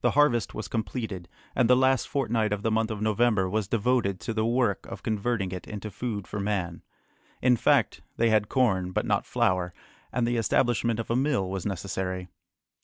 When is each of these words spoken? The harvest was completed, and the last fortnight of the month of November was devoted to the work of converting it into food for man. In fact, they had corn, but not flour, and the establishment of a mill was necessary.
The 0.00 0.12
harvest 0.12 0.54
was 0.54 0.66
completed, 0.66 1.28
and 1.54 1.68
the 1.68 1.76
last 1.76 2.08
fortnight 2.08 2.54
of 2.54 2.62
the 2.62 2.70
month 2.70 2.90
of 2.90 3.02
November 3.02 3.50
was 3.50 3.68
devoted 3.68 4.18
to 4.20 4.32
the 4.32 4.46
work 4.46 4.86
of 4.86 5.02
converting 5.02 5.52
it 5.52 5.68
into 5.68 5.90
food 5.90 6.26
for 6.26 6.40
man. 6.40 6.80
In 7.42 7.54
fact, 7.54 8.00
they 8.16 8.30
had 8.30 8.48
corn, 8.48 8.92
but 8.92 9.04
not 9.04 9.26
flour, 9.26 9.74
and 10.10 10.26
the 10.26 10.38
establishment 10.38 10.98
of 10.98 11.10
a 11.10 11.16
mill 11.16 11.50
was 11.50 11.66
necessary. 11.66 12.28